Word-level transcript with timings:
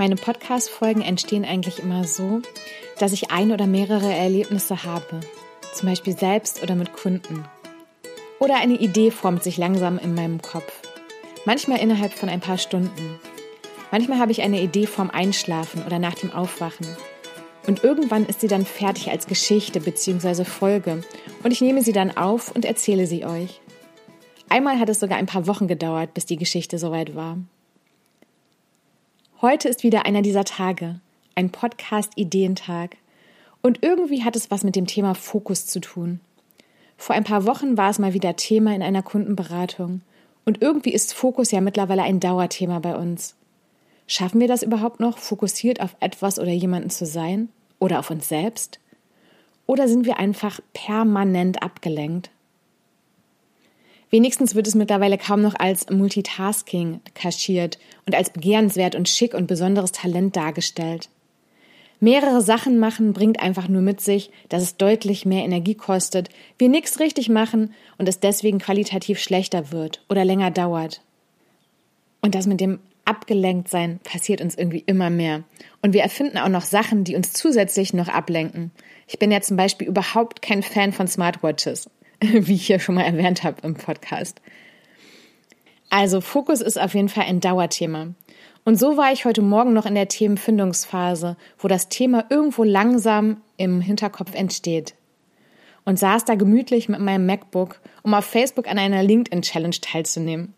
Meine 0.00 0.16
Podcast-Folgen 0.16 1.02
entstehen 1.02 1.44
eigentlich 1.44 1.78
immer 1.78 2.04
so, 2.04 2.40
dass 2.98 3.12
ich 3.12 3.30
ein 3.30 3.52
oder 3.52 3.66
mehrere 3.66 4.10
Erlebnisse 4.10 4.84
habe, 4.84 5.20
zum 5.74 5.90
Beispiel 5.90 6.16
selbst 6.16 6.62
oder 6.62 6.74
mit 6.74 6.94
Kunden. 6.94 7.44
Oder 8.38 8.54
eine 8.54 8.78
Idee 8.78 9.10
formt 9.10 9.42
sich 9.42 9.58
langsam 9.58 9.98
in 9.98 10.14
meinem 10.14 10.40
Kopf, 10.40 10.72
manchmal 11.44 11.80
innerhalb 11.80 12.14
von 12.14 12.30
ein 12.30 12.40
paar 12.40 12.56
Stunden. 12.56 13.20
Manchmal 13.90 14.18
habe 14.18 14.32
ich 14.32 14.40
eine 14.40 14.62
Idee 14.62 14.86
vorm 14.86 15.10
Einschlafen 15.10 15.84
oder 15.84 15.98
nach 15.98 16.14
dem 16.14 16.32
Aufwachen. 16.32 16.86
Und 17.66 17.84
irgendwann 17.84 18.24
ist 18.24 18.40
sie 18.40 18.48
dann 18.48 18.64
fertig 18.64 19.10
als 19.10 19.26
Geschichte 19.26 19.80
bzw. 19.80 20.46
Folge 20.46 21.02
und 21.42 21.50
ich 21.50 21.60
nehme 21.60 21.82
sie 21.82 21.92
dann 21.92 22.16
auf 22.16 22.56
und 22.56 22.64
erzähle 22.64 23.06
sie 23.06 23.26
euch. 23.26 23.60
Einmal 24.48 24.78
hat 24.78 24.88
es 24.88 24.98
sogar 24.98 25.18
ein 25.18 25.26
paar 25.26 25.46
Wochen 25.46 25.68
gedauert, 25.68 26.14
bis 26.14 26.24
die 26.24 26.38
Geschichte 26.38 26.78
soweit 26.78 27.14
war. 27.14 27.36
Heute 29.42 29.70
ist 29.70 29.84
wieder 29.84 30.04
einer 30.04 30.20
dieser 30.20 30.44
Tage, 30.44 31.00
ein 31.34 31.48
Podcast-Ideentag. 31.48 32.98
Und 33.62 33.82
irgendwie 33.82 34.22
hat 34.22 34.36
es 34.36 34.50
was 34.50 34.64
mit 34.64 34.76
dem 34.76 34.86
Thema 34.86 35.14
Fokus 35.14 35.64
zu 35.64 35.80
tun. 35.80 36.20
Vor 36.98 37.16
ein 37.16 37.24
paar 37.24 37.46
Wochen 37.46 37.78
war 37.78 37.88
es 37.88 37.98
mal 37.98 38.12
wieder 38.12 38.36
Thema 38.36 38.74
in 38.74 38.82
einer 38.82 39.02
Kundenberatung. 39.02 40.02
Und 40.44 40.60
irgendwie 40.60 40.92
ist 40.92 41.14
Fokus 41.14 41.52
ja 41.52 41.62
mittlerweile 41.62 42.02
ein 42.02 42.20
Dauerthema 42.20 42.80
bei 42.80 42.94
uns. 42.94 43.34
Schaffen 44.06 44.42
wir 44.42 44.48
das 44.48 44.62
überhaupt 44.62 45.00
noch, 45.00 45.16
fokussiert 45.16 45.80
auf 45.80 45.96
etwas 46.00 46.38
oder 46.38 46.52
jemanden 46.52 46.90
zu 46.90 47.06
sein? 47.06 47.48
Oder 47.78 48.00
auf 48.00 48.10
uns 48.10 48.28
selbst? 48.28 48.78
Oder 49.64 49.88
sind 49.88 50.04
wir 50.04 50.18
einfach 50.18 50.60
permanent 50.74 51.62
abgelenkt? 51.62 52.30
Wenigstens 54.10 54.56
wird 54.56 54.66
es 54.66 54.74
mittlerweile 54.74 55.18
kaum 55.18 55.40
noch 55.40 55.54
als 55.58 55.88
Multitasking 55.88 57.00
kaschiert 57.14 57.78
und 58.06 58.14
als 58.14 58.30
begehrenswert 58.30 58.96
und 58.96 59.08
schick 59.08 59.34
und 59.34 59.46
besonderes 59.46 59.92
Talent 59.92 60.36
dargestellt. 60.36 61.08
Mehrere 62.00 62.40
Sachen 62.40 62.78
machen 62.78 63.12
bringt 63.12 63.40
einfach 63.40 63.68
nur 63.68 63.82
mit 63.82 64.00
sich, 64.00 64.30
dass 64.48 64.62
es 64.62 64.78
deutlich 64.78 65.26
mehr 65.26 65.44
Energie 65.44 65.74
kostet, 65.74 66.30
wir 66.58 66.70
nichts 66.70 66.98
richtig 66.98 67.28
machen 67.28 67.74
und 67.98 68.08
es 68.08 68.20
deswegen 68.20 68.58
qualitativ 68.58 69.18
schlechter 69.18 69.70
wird 69.70 70.02
oder 70.08 70.24
länger 70.24 70.50
dauert. 70.50 71.02
Und 72.22 72.34
das 72.34 72.46
mit 72.46 72.60
dem 72.60 72.80
Abgelenktsein 73.04 74.00
passiert 74.02 74.40
uns 74.40 74.54
irgendwie 74.56 74.82
immer 74.86 75.10
mehr. 75.10 75.44
Und 75.82 75.92
wir 75.92 76.02
erfinden 76.02 76.38
auch 76.38 76.48
noch 76.48 76.64
Sachen, 76.64 77.04
die 77.04 77.16
uns 77.16 77.32
zusätzlich 77.32 77.92
noch 77.92 78.08
ablenken. 78.08 78.70
Ich 79.06 79.18
bin 79.18 79.30
ja 79.30 79.40
zum 79.40 79.56
Beispiel 79.56 79.86
überhaupt 79.86 80.42
kein 80.42 80.62
Fan 80.62 80.92
von 80.92 81.06
Smartwatches. 81.06 81.90
wie 82.32 82.54
ich 82.54 82.68
ja 82.68 82.78
schon 82.78 82.94
mal 82.94 83.04
erwähnt 83.04 83.42
habe 83.44 83.62
im 83.62 83.74
Podcast. 83.74 84.40
Also 85.88 86.20
Fokus 86.20 86.60
ist 86.60 86.80
auf 86.80 86.94
jeden 86.94 87.08
Fall 87.08 87.24
ein 87.24 87.40
Dauerthema. 87.40 88.14
Und 88.64 88.78
so 88.78 88.96
war 88.96 89.12
ich 89.12 89.24
heute 89.24 89.42
Morgen 89.42 89.72
noch 89.72 89.86
in 89.86 89.94
der 89.94 90.08
Themenfindungsphase, 90.08 91.36
wo 91.58 91.66
das 91.66 91.88
Thema 91.88 92.26
irgendwo 92.28 92.62
langsam 92.62 93.38
im 93.56 93.80
Hinterkopf 93.80 94.34
entsteht. 94.34 94.94
Und 95.84 95.98
saß 95.98 96.26
da 96.26 96.34
gemütlich 96.34 96.88
mit 96.88 97.00
meinem 97.00 97.26
MacBook, 97.26 97.80
um 98.02 98.14
auf 98.14 98.26
Facebook 98.26 98.68
an 98.68 98.78
einer 98.78 99.02
LinkedIn-Challenge 99.02 99.76
teilzunehmen. 99.80 100.54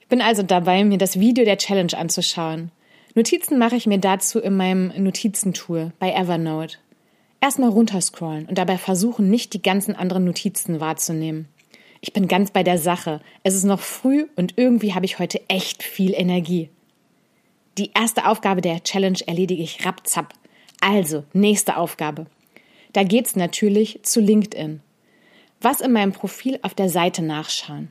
Ich 0.00 0.08
bin 0.08 0.22
also 0.22 0.42
dabei, 0.42 0.84
mir 0.84 0.98
das 0.98 1.20
Video 1.20 1.44
der 1.44 1.58
Challenge 1.58 1.96
anzuschauen. 1.96 2.72
Notizen 3.14 3.58
mache 3.58 3.76
ich 3.76 3.86
mir 3.86 3.98
dazu 3.98 4.40
in 4.40 4.56
meinem 4.56 4.92
Notizentool 4.96 5.92
bei 5.98 6.12
Evernote. 6.12 6.78
Erstmal 7.42 7.70
runterscrollen 7.70 8.46
und 8.46 8.56
dabei 8.56 8.78
versuchen, 8.78 9.28
nicht 9.28 9.52
die 9.52 9.62
ganzen 9.62 9.96
anderen 9.96 10.24
Notizen 10.24 10.78
wahrzunehmen. 10.78 11.48
Ich 12.00 12.12
bin 12.12 12.28
ganz 12.28 12.52
bei 12.52 12.62
der 12.62 12.78
Sache. 12.78 13.20
Es 13.42 13.56
ist 13.56 13.64
noch 13.64 13.80
früh 13.80 14.28
und 14.36 14.56
irgendwie 14.56 14.94
habe 14.94 15.06
ich 15.06 15.18
heute 15.18 15.40
echt 15.48 15.82
viel 15.82 16.14
Energie. 16.14 16.70
Die 17.78 17.90
erste 17.94 18.28
Aufgabe 18.28 18.60
der 18.60 18.84
Challenge 18.84 19.18
erledige 19.26 19.60
ich 19.60 19.84
rapzapp. 19.84 20.32
Also, 20.80 21.24
nächste 21.32 21.78
Aufgabe. 21.78 22.26
Da 22.92 23.02
geht's 23.02 23.34
natürlich 23.34 24.04
zu 24.04 24.20
LinkedIn. 24.20 24.80
Was 25.60 25.80
in 25.80 25.90
meinem 25.90 26.12
Profil 26.12 26.60
auf 26.62 26.74
der 26.74 26.88
Seite 26.88 27.22
nachschauen. 27.22 27.90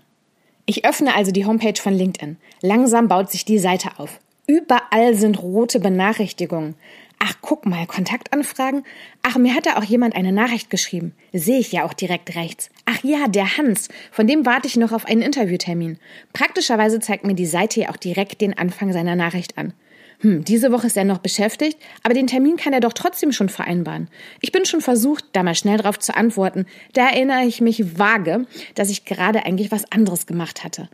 Ich 0.65 0.85
öffne 0.85 1.13
also 1.13 1.33
die 1.33 1.45
Homepage 1.45 1.81
von 1.81 1.93
LinkedIn. 1.93 2.37
Langsam 2.61 3.09
baut 3.09 3.29
sich 3.29 3.43
die 3.43 3.59
Seite 3.59 3.89
auf. 3.97 4.21
Überall 4.47 5.15
sind 5.15 5.41
rote 5.41 5.81
Benachrichtigungen. 5.81 6.75
Ach, 7.23 7.35
guck 7.39 7.67
mal, 7.67 7.85
Kontaktanfragen. 7.85 8.83
Ach, 9.21 9.37
mir 9.37 9.53
hat 9.53 9.67
da 9.67 9.77
auch 9.77 9.83
jemand 9.83 10.15
eine 10.15 10.31
Nachricht 10.31 10.71
geschrieben. 10.71 11.13
Sehe 11.31 11.59
ich 11.59 11.71
ja 11.71 11.83
auch 11.83 11.93
direkt 11.93 12.35
rechts. 12.35 12.71
Ach 12.85 13.03
ja, 13.03 13.27
der 13.27 13.57
Hans. 13.57 13.89
Von 14.11 14.25
dem 14.25 14.43
warte 14.47 14.65
ich 14.65 14.75
noch 14.75 14.91
auf 14.91 15.05
einen 15.05 15.21
Interviewtermin. 15.21 15.99
Praktischerweise 16.33 16.99
zeigt 16.99 17.23
mir 17.23 17.35
die 17.35 17.45
Seite 17.45 17.81
ja 17.81 17.89
auch 17.89 17.97
direkt 17.97 18.41
den 18.41 18.57
Anfang 18.57 18.91
seiner 18.91 19.15
Nachricht 19.15 19.59
an. 19.59 19.73
Hm, 20.21 20.43
diese 20.45 20.71
Woche 20.71 20.87
ist 20.87 20.97
er 20.97 21.03
noch 21.03 21.19
beschäftigt, 21.19 21.77
aber 22.01 22.15
den 22.15 22.25
Termin 22.25 22.57
kann 22.57 22.73
er 22.73 22.79
doch 22.79 22.93
trotzdem 22.93 23.31
schon 23.31 23.49
vereinbaren. 23.49 24.07
Ich 24.39 24.51
bin 24.51 24.65
schon 24.65 24.81
versucht, 24.81 25.25
da 25.33 25.43
mal 25.43 25.53
schnell 25.53 25.77
drauf 25.77 25.99
zu 25.99 26.15
antworten. 26.15 26.65
Da 26.93 27.07
erinnere 27.07 27.43
ich 27.45 27.61
mich 27.61 27.99
vage, 27.99 28.47
dass 28.73 28.89
ich 28.89 29.05
gerade 29.05 29.45
eigentlich 29.45 29.69
was 29.69 29.91
anderes 29.91 30.25
gemacht 30.25 30.63
hatte. 30.63 30.89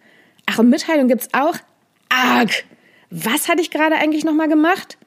Ach, 0.45 0.59
und 0.59 0.69
Mitteilung 0.69 1.07
gibt's 1.07 1.29
auch? 1.31 1.55
Arg! 2.09 2.65
Was 3.11 3.47
hatte 3.47 3.61
ich 3.61 3.71
gerade 3.71 3.95
eigentlich 3.95 4.25
nochmal 4.25 4.49
gemacht? 4.49 4.97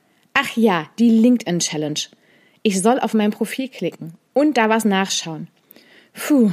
Ach 0.43 0.57
ja, 0.57 0.87
die 0.99 1.11
LinkedIn 1.11 1.59
Challenge. 1.59 2.01
Ich 2.63 2.81
soll 2.81 2.99
auf 2.99 3.13
mein 3.13 3.31
Profil 3.31 3.69
klicken 3.69 4.15
und 4.33 4.57
da 4.57 4.71
was 4.71 4.87
nachschauen. 4.87 5.49
Puh, 6.15 6.51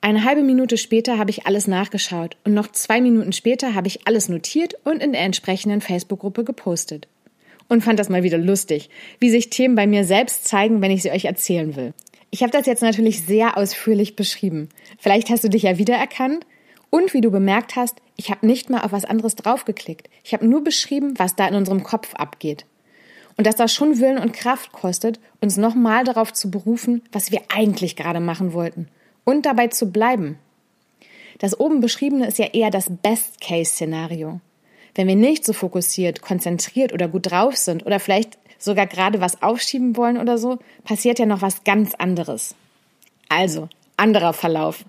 eine 0.00 0.24
halbe 0.24 0.42
Minute 0.42 0.78
später 0.78 1.18
habe 1.18 1.28
ich 1.28 1.46
alles 1.46 1.66
nachgeschaut 1.66 2.38
und 2.44 2.54
noch 2.54 2.72
zwei 2.72 3.02
Minuten 3.02 3.34
später 3.34 3.74
habe 3.74 3.88
ich 3.88 4.06
alles 4.06 4.30
notiert 4.30 4.74
und 4.84 5.02
in 5.02 5.12
der 5.12 5.20
entsprechenden 5.20 5.82
Facebook-Gruppe 5.82 6.44
gepostet. 6.44 7.08
Und 7.68 7.84
fand 7.84 7.98
das 7.98 8.08
mal 8.08 8.22
wieder 8.22 8.38
lustig, 8.38 8.88
wie 9.18 9.28
sich 9.28 9.50
Themen 9.50 9.74
bei 9.74 9.86
mir 9.86 10.04
selbst 10.04 10.48
zeigen, 10.48 10.80
wenn 10.80 10.90
ich 10.90 11.02
sie 11.02 11.10
euch 11.10 11.26
erzählen 11.26 11.76
will. 11.76 11.92
Ich 12.30 12.42
habe 12.42 12.52
das 12.52 12.64
jetzt 12.64 12.80
natürlich 12.82 13.26
sehr 13.26 13.58
ausführlich 13.58 14.16
beschrieben. 14.16 14.70
Vielleicht 14.98 15.28
hast 15.28 15.44
du 15.44 15.50
dich 15.50 15.64
ja 15.64 15.76
wiedererkannt. 15.76 16.46
Und 16.88 17.12
wie 17.12 17.20
du 17.20 17.30
bemerkt 17.30 17.76
hast, 17.76 17.96
ich 18.16 18.30
habe 18.30 18.46
nicht 18.46 18.70
mal 18.70 18.80
auf 18.80 18.92
was 18.92 19.04
anderes 19.04 19.36
draufgeklickt. 19.36 20.08
Ich 20.24 20.32
habe 20.32 20.46
nur 20.46 20.64
beschrieben, 20.64 21.18
was 21.18 21.36
da 21.36 21.46
in 21.46 21.54
unserem 21.54 21.82
Kopf 21.82 22.14
abgeht. 22.14 22.64
Und 23.40 23.46
dass 23.46 23.56
das 23.56 23.72
schon 23.72 23.98
Willen 24.00 24.18
und 24.18 24.34
Kraft 24.34 24.70
kostet, 24.70 25.18
uns 25.40 25.56
nochmal 25.56 26.04
darauf 26.04 26.30
zu 26.30 26.50
berufen, 26.50 27.00
was 27.10 27.30
wir 27.30 27.40
eigentlich 27.48 27.96
gerade 27.96 28.20
machen 28.20 28.52
wollten. 28.52 28.88
Und 29.24 29.46
dabei 29.46 29.68
zu 29.68 29.90
bleiben. 29.90 30.38
Das 31.38 31.58
oben 31.58 31.80
beschriebene 31.80 32.26
ist 32.26 32.38
ja 32.38 32.48
eher 32.52 32.68
das 32.68 32.90
Best-Case-Szenario. 33.00 34.42
Wenn 34.94 35.08
wir 35.08 35.16
nicht 35.16 35.46
so 35.46 35.54
fokussiert, 35.54 36.20
konzentriert 36.20 36.92
oder 36.92 37.08
gut 37.08 37.30
drauf 37.30 37.56
sind 37.56 37.86
oder 37.86 37.98
vielleicht 37.98 38.36
sogar 38.58 38.86
gerade 38.86 39.22
was 39.22 39.42
aufschieben 39.42 39.96
wollen 39.96 40.18
oder 40.18 40.36
so, 40.36 40.58
passiert 40.84 41.18
ja 41.18 41.24
noch 41.24 41.40
was 41.40 41.64
ganz 41.64 41.94
anderes. 41.94 42.54
Also, 43.30 43.70
anderer 43.96 44.34
Verlauf. 44.34 44.84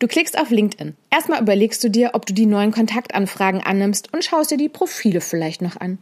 Du 0.00 0.08
klickst 0.08 0.38
auf 0.38 0.50
LinkedIn. 0.50 0.96
Erstmal 1.10 1.40
überlegst 1.40 1.82
du 1.84 1.88
dir, 1.88 2.10
ob 2.14 2.26
du 2.26 2.34
die 2.34 2.46
neuen 2.46 2.72
Kontaktanfragen 2.72 3.60
annimmst 3.60 4.12
und 4.12 4.24
schaust 4.24 4.50
dir 4.50 4.56
die 4.56 4.68
Profile 4.68 5.20
vielleicht 5.20 5.62
noch 5.62 5.76
an. 5.80 5.98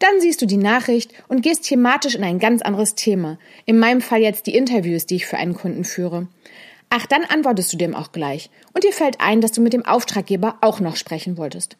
Dann 0.00 0.20
siehst 0.20 0.42
du 0.42 0.46
die 0.46 0.56
Nachricht 0.56 1.12
und 1.28 1.42
gehst 1.42 1.64
thematisch 1.64 2.16
in 2.16 2.24
ein 2.24 2.38
ganz 2.38 2.62
anderes 2.62 2.96
Thema. 2.96 3.38
In 3.64 3.78
meinem 3.78 4.00
Fall 4.00 4.20
jetzt 4.20 4.46
die 4.46 4.56
Interviews, 4.56 5.06
die 5.06 5.16
ich 5.16 5.26
für 5.26 5.36
einen 5.36 5.54
Kunden 5.54 5.84
führe. 5.84 6.26
Ach, 6.90 7.06
dann 7.06 7.24
antwortest 7.24 7.72
du 7.72 7.76
dem 7.76 7.94
auch 7.94 8.12
gleich. 8.12 8.50
Und 8.72 8.84
dir 8.84 8.92
fällt 8.92 9.20
ein, 9.20 9.40
dass 9.40 9.52
du 9.52 9.60
mit 9.60 9.72
dem 9.72 9.86
Auftraggeber 9.86 10.58
auch 10.60 10.80
noch 10.80 10.96
sprechen 10.96 11.36
wolltest. 11.36 11.76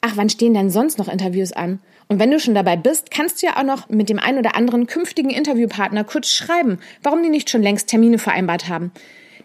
Ach, 0.00 0.12
wann 0.14 0.30
stehen 0.30 0.54
denn 0.54 0.70
sonst 0.70 0.98
noch 0.98 1.08
Interviews 1.08 1.52
an? 1.52 1.80
Und 2.08 2.18
wenn 2.18 2.30
du 2.30 2.40
schon 2.40 2.54
dabei 2.54 2.76
bist, 2.76 3.10
kannst 3.10 3.42
du 3.42 3.46
ja 3.46 3.56
auch 3.56 3.62
noch 3.62 3.88
mit 3.88 4.08
dem 4.08 4.18
einen 4.18 4.38
oder 4.38 4.56
anderen 4.56 4.86
künftigen 4.86 5.30
Interviewpartner 5.30 6.04
kurz 6.04 6.32
schreiben, 6.32 6.78
warum 7.02 7.22
die 7.22 7.28
nicht 7.28 7.50
schon 7.50 7.62
längst 7.62 7.88
Termine 7.88 8.18
vereinbart 8.18 8.68
haben. 8.68 8.92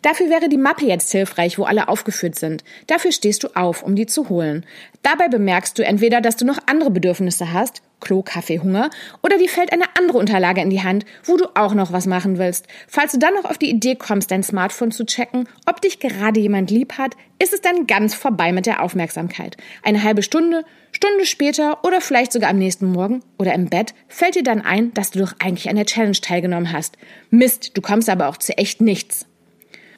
Dafür 0.01 0.29
wäre 0.29 0.49
die 0.49 0.57
Mappe 0.57 0.85
jetzt 0.85 1.11
hilfreich, 1.11 1.57
wo 1.57 1.63
alle 1.63 1.87
aufgeführt 1.87 2.35
sind. 2.35 2.63
Dafür 2.87 3.11
stehst 3.11 3.43
du 3.43 3.49
auf, 3.55 3.83
um 3.83 3.95
die 3.95 4.05
zu 4.05 4.29
holen. 4.29 4.65
Dabei 5.03 5.27
bemerkst 5.27 5.77
du 5.77 5.85
entweder, 5.85 6.21
dass 6.21 6.35
du 6.35 6.45
noch 6.45 6.59
andere 6.65 6.91
Bedürfnisse 6.91 7.53
hast, 7.53 7.81
Klo, 8.01 8.21
Kaffee, 8.21 8.59
Hunger, 8.59 8.89
oder 9.23 9.37
dir 9.37 9.49
fällt 9.49 9.71
eine 9.71 9.95
andere 9.97 10.17
Unterlage 10.17 10.61
in 10.61 10.69
die 10.69 10.83
Hand, 10.83 11.05
wo 11.23 11.37
du 11.37 11.47
auch 11.55 11.73
noch 11.73 11.91
was 11.91 12.05
machen 12.05 12.37
willst. 12.37 12.67
Falls 12.87 13.13
du 13.13 13.19
dann 13.19 13.33
noch 13.33 13.45
auf 13.45 13.57
die 13.57 13.69
Idee 13.69 13.95
kommst, 13.95 14.31
dein 14.31 14.43
Smartphone 14.43 14.91
zu 14.91 15.05
checken, 15.05 15.47
ob 15.65 15.81
dich 15.81 15.99
gerade 15.99 16.39
jemand 16.39 16.69
lieb 16.69 16.97
hat, 16.97 17.15
ist 17.39 17.53
es 17.53 17.61
dann 17.61 17.87
ganz 17.87 18.13
vorbei 18.13 18.51
mit 18.51 18.65
der 18.65 18.81
Aufmerksamkeit. 18.81 19.57
Eine 19.83 20.03
halbe 20.03 20.23
Stunde, 20.23 20.63
Stunde 20.91 21.25
später 21.25 21.83
oder 21.83 21.99
vielleicht 21.99 22.31
sogar 22.31 22.49
am 22.49 22.57
nächsten 22.57 22.91
Morgen 22.91 23.21
oder 23.37 23.53
im 23.53 23.69
Bett 23.69 23.93
fällt 24.07 24.35
dir 24.35 24.43
dann 24.43 24.61
ein, 24.61 24.93
dass 24.93 25.11
du 25.11 25.19
doch 25.19 25.33
eigentlich 25.39 25.69
an 25.69 25.75
der 25.75 25.85
Challenge 25.85 26.19
teilgenommen 26.19 26.71
hast. 26.71 26.97
Mist, 27.29 27.75
du 27.75 27.81
kommst 27.81 28.09
aber 28.09 28.29
auch 28.29 28.37
zu 28.37 28.57
echt 28.57 28.81
nichts. 28.81 29.25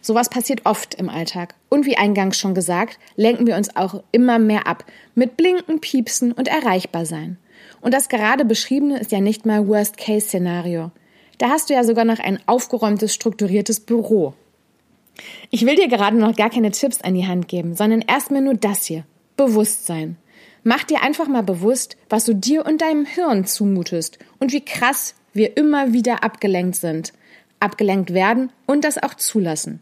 Sowas 0.08 0.30
passiert 0.30 0.62
oft 0.66 0.96
im 0.96 1.10
Alltag. 1.10 1.56
Und 1.68 1.86
wie 1.86 1.98
eingangs 1.98 2.38
schon 2.38 2.56
gesagt, 2.56 2.98
lenken 3.18 3.46
wir 3.46 3.58
uns 3.58 3.76
auch 3.76 4.02
immer 4.14 4.40
mehr 4.40 4.66
ab 4.66 4.86
mit 5.16 5.36
Blinken, 5.36 5.82
Piepsen 5.82 6.32
und 6.32 6.48
erreichbar 6.48 7.06
sein. 7.06 7.38
Und 7.82 7.94
das 7.94 8.08
gerade 8.08 8.46
beschriebene 8.46 9.02
ist 9.02 9.12
ja 9.12 9.20
nicht 9.20 9.46
mal 9.46 9.68
Worst-Case-Szenario. 9.68 10.92
Da 11.40 11.50
hast 11.50 11.70
du 11.70 11.74
ja 11.74 11.84
sogar 11.84 12.06
noch 12.06 12.20
ein 12.20 12.40
aufgeräumtes, 12.46 13.14
strukturiertes 13.14 13.82
Büro. 13.82 14.34
Ich 15.50 15.66
will 15.66 15.76
dir 15.76 15.90
gerade 15.90 16.16
noch 16.16 16.38
gar 16.38 16.52
keine 16.52 16.72
Tipps 16.72 17.02
an 17.02 17.14
die 17.14 17.28
Hand 17.28 17.50
geben, 17.50 17.76
sondern 17.76 18.00
erstmal 18.00 18.42
nur 18.42 18.54
das 18.54 18.86
hier. 18.86 19.04
Bewusstsein. 19.36 20.16
Mach 20.64 20.86
dir 20.86 21.02
einfach 21.02 21.28
mal 21.28 21.44
bewusst, 21.44 21.98
was 22.08 22.24
du 22.24 22.34
dir 22.34 22.66
und 22.66 22.82
deinem 22.82 23.06
Hirn 23.06 23.46
zumutest 23.46 24.20
und 24.40 24.54
wie 24.54 24.64
krass 24.64 25.16
wir 25.34 25.58
immer 25.58 25.92
wieder 25.92 26.24
abgelenkt 26.24 26.78
sind, 26.78 27.12
abgelenkt 27.60 28.14
werden 28.14 28.54
und 28.68 28.86
das 28.86 28.98
auch 28.98 29.14
zulassen. 29.14 29.82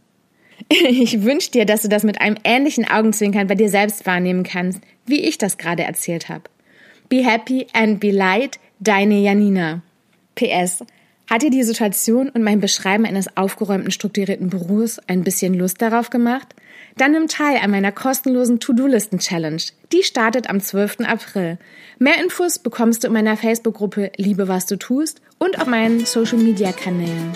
Ich 0.70 1.24
wünsche 1.24 1.52
dir, 1.52 1.66
dass 1.66 1.84
du 1.84 1.90
das 1.90 2.04
mit 2.04 2.22
einem 2.22 2.38
ähnlichen 2.44 2.90
Augenzwinkern 2.90 3.48
bei 3.48 3.56
dir 3.56 3.70
selbst 3.70 4.06
wahrnehmen 4.06 4.44
kannst, 4.44 4.82
wie 5.06 5.22
ich 5.22 5.38
das 5.38 5.58
gerade 5.58 5.84
erzählt 5.84 6.30
habe. 6.30 6.44
Be 7.10 7.24
happy 7.24 7.68
and 7.74 8.00
be 8.00 8.12
light, 8.12 8.60
deine 8.80 9.20
Janina. 9.20 9.82
PS. 10.36 10.84
Hat 11.30 11.42
dir 11.42 11.50
die 11.50 11.64
Situation 11.64 12.30
und 12.30 12.44
mein 12.44 12.60
Beschreiben 12.60 13.06
eines 13.06 13.36
aufgeräumten, 13.36 13.92
strukturierten 13.92 14.50
Büros 14.50 15.00
ein 15.08 15.24
bisschen 15.24 15.54
Lust 15.54 15.82
darauf 15.82 16.10
gemacht? 16.10 16.56
Dann 16.98 17.12
nimm 17.12 17.28
teil 17.28 17.58
an 17.62 17.72
meiner 17.72 17.92
kostenlosen 17.92 18.60
To-Do-Listen-Challenge. 18.60 19.62
Die 19.92 20.04
startet 20.04 20.50
am 20.50 20.62
12. 20.62 21.02
April. 21.02 21.58
Mehr 22.00 22.22
Infos 22.22 22.60
bekommst 22.60 23.04
du 23.04 23.08
in 23.08 23.14
meiner 23.14 23.38
Facebook-Gruppe 23.38 24.12
Liebe, 24.18 24.48
was 24.48 24.66
du 24.66 24.78
tust 24.78 25.22
und 25.40 25.60
auf 25.60 25.68
meinen 25.68 26.06
Social-Media-Kanälen. 26.06 27.34